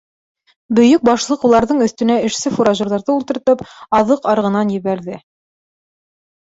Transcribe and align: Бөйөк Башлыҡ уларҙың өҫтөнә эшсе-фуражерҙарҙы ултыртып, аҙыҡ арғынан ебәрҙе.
Бөйөк 0.77 1.03
Башлыҡ 1.09 1.45
уларҙың 1.49 1.83
өҫтөнә 1.87 2.15
эшсе-фуражерҙарҙы 2.31 3.17
ултыртып, 3.19 3.65
аҙыҡ 4.01 4.27
арғынан 4.35 4.75
ебәрҙе. 4.79 5.25